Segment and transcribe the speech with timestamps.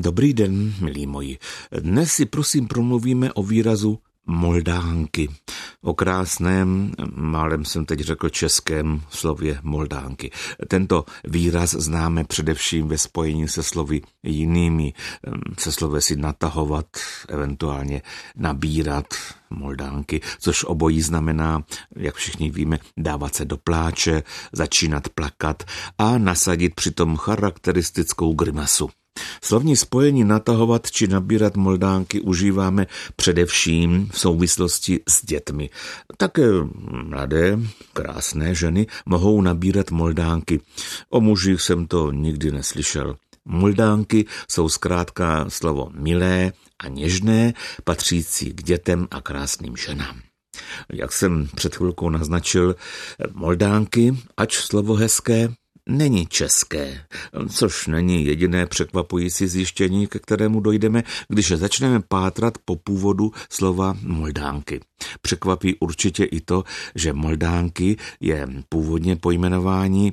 [0.00, 1.38] Dobrý den, milí moji.
[1.80, 5.28] Dnes si prosím promluvíme o výrazu Moldánky.
[5.82, 10.30] O krásném, málem jsem teď řekl českém slově Moldánky.
[10.68, 14.92] Tento výraz známe především ve spojení se slovy jinými,
[15.58, 16.86] se slovy si natahovat,
[17.28, 18.02] eventuálně
[18.36, 19.06] nabírat
[19.50, 21.64] Moldánky, což obojí znamená,
[21.96, 24.22] jak všichni víme, dávat se do pláče,
[24.52, 25.62] začínat plakat
[25.98, 28.90] a nasadit přitom charakteristickou grimasu.
[29.42, 35.70] Slovní spojení natahovat či nabírat moldánky užíváme především v souvislosti s dětmi.
[36.16, 36.46] Také
[36.90, 37.58] mladé,
[37.92, 40.60] krásné ženy mohou nabírat moldánky.
[41.10, 43.16] O mužích jsem to nikdy neslyšel.
[43.44, 50.20] Moldánky jsou zkrátka slovo milé a něžné, patřící k dětem a krásným ženám.
[50.92, 52.76] Jak jsem před chvilkou naznačil,
[53.34, 55.48] moldánky, ač slovo hezké,
[55.88, 57.00] není české,
[57.48, 64.80] což není jediné překvapující zjištění, ke kterému dojdeme, když začneme pátrat po původu slova Moldánky.
[65.20, 70.12] Překvapí určitě i to, že Moldánky je původně pojmenování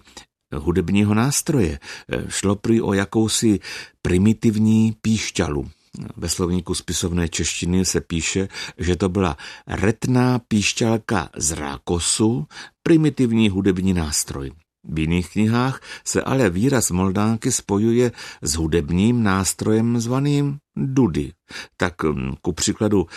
[0.56, 1.80] hudebního nástroje.
[2.28, 3.60] Šlo prý o jakousi
[4.02, 5.70] primitivní píšťalu.
[6.18, 9.38] Ve slovníku spisovné češtiny se píše, že to byla
[9.68, 12.48] retná píšťalka z rákosu,
[12.84, 14.52] primitivní hudební nástroj.
[14.90, 21.32] V jiných knihách se ale výraz Moldánky spojuje s hudebním nástrojem zvaným dudy.
[21.78, 21.94] Tak
[22.42, 23.08] ku příkladu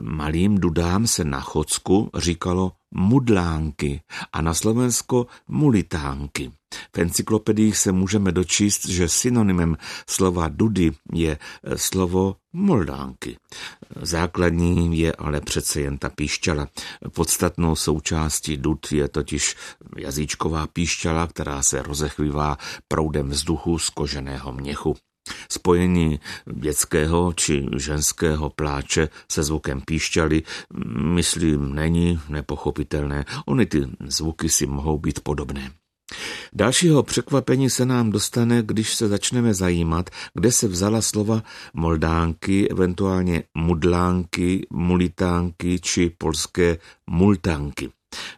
[0.00, 4.00] malým dudám se na Chodsku říkalo mudlánky
[4.32, 6.52] a na Slovensko mulitánky.
[6.96, 9.76] V encyklopediích se můžeme dočíst, že synonymem
[10.10, 13.36] slova dudy je e, slovo moldánky.
[14.02, 16.68] Základní je ale přece jen ta píšťala.
[17.14, 19.56] Podstatnou součástí dud je totiž
[19.96, 22.58] jazyčková píšťala, která se rozechvívá
[22.88, 24.96] proudem vzduchu z koženého měchu.
[25.52, 26.20] Spojení
[26.52, 30.42] dětského či ženského pláče se zvukem píšťaly,
[31.00, 33.24] myslím, není nepochopitelné.
[33.46, 35.70] Ony ty zvuky si mohou být podobné.
[36.52, 41.42] Dalšího překvapení se nám dostane, když se začneme zajímat, kde se vzala slova
[41.74, 46.78] moldánky, eventuálně mudlánky, mulitánky či polské
[47.10, 47.90] multánky.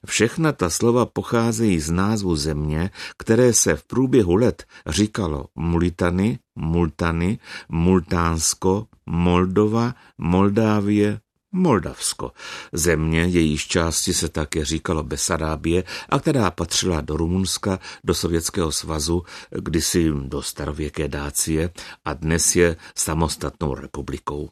[0.06, 7.38] Všechna ta slova pocházejí z názvu země, které se v průběhu let říkalo Mulitany, Multany,
[7.69, 11.20] Multánsko, Moldova, Moldávie,
[11.52, 12.32] Moldavsko,
[12.72, 19.22] země, jejíž části se také říkalo Besarábie a která patřila do Rumunska, do Sovětského svazu,
[19.50, 21.70] kdysi do starověké Dácie
[22.04, 24.48] a dnes je samostatnou republikou.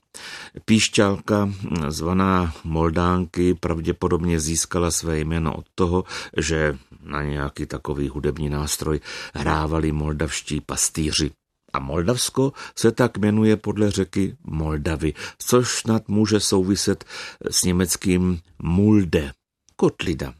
[0.64, 1.50] Píšťalka,
[1.88, 6.04] zvaná Moldánky, pravděpodobně získala své jméno od toho,
[6.36, 9.00] že na nějaký takový hudební nástroj
[9.34, 11.30] hrávali moldavští pastýři.
[11.72, 17.04] A Moldavsko se tak jmenuje podle řeky Moldavy, což snad může souviset
[17.50, 19.32] s německým Mulde,
[19.76, 20.34] kotlida.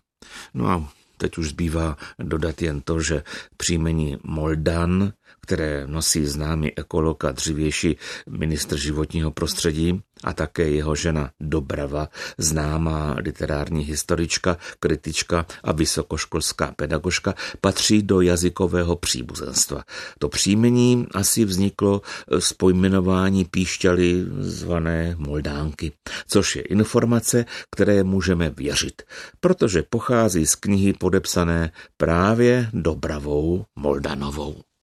[0.55, 3.23] No a teď už zbývá dodat jen to, že
[3.57, 7.97] příjmení Moldan které nosí známý ekolog a dřívější
[8.29, 12.09] ministr životního prostředí a také jeho žena Dobrava,
[12.39, 19.85] známá literární historička, kritička a vysokoškolská pedagožka, patří do jazykového příbuzenstva.
[20.19, 22.03] To příjmení asi vzniklo
[22.39, 25.93] z pojmenování píšťaly zvané Moldánky,
[26.27, 29.03] což je informace, které můžeme věřit,
[29.41, 34.68] protože pochází z knihy podepsané právě Dobravou Moldanovou.